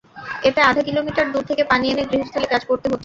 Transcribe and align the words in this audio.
এতে 0.43 0.59
আধা 0.69 0.81
কিলোমিটার 0.87 1.27
দূর 1.33 1.43
থেকে 1.49 1.63
পানি 1.71 1.85
এনে 1.89 2.03
গৃহস্থালি 2.11 2.47
কাজ 2.49 2.61
করতে 2.69 2.85
হচ্ছে। 2.85 2.99